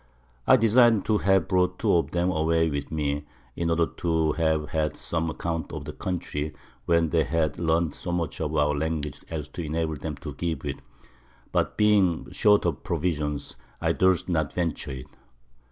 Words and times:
I 0.47 0.55
design'd 0.57 1.05
to 1.05 1.19
have 1.19 1.47
brought 1.47 1.77
two 1.77 1.93
of 1.95 2.15
'em 2.15 2.31
away 2.31 2.71
with 2.71 2.89
me, 2.91 3.23
in 3.55 3.69
order 3.69 3.85
to 3.85 4.31
have 4.31 4.69
had 4.69 4.97
some 4.97 5.29
Account 5.29 5.71
of 5.71 5.85
the 5.85 5.93
Country, 5.93 6.55
when 6.87 7.09
they 7.11 7.23
had 7.23 7.59
learn'd 7.59 7.93
so 7.93 8.11
much 8.11 8.41
of 8.41 8.55
our 8.55 8.73
Language 8.75 9.21
as 9.29 9.47
to 9.49 9.63
enable 9.63 9.93
them 9.97 10.15
to 10.15 10.33
give 10.33 10.65
it; 10.65 10.81
but 11.51 11.77
being 11.77 12.31
short 12.31 12.65
of 12.65 12.81
Provisions, 12.83 13.57
I 13.79 13.91
durst 13.91 14.27
not 14.27 14.53
venture 14.53 14.89
it. 14.89 15.07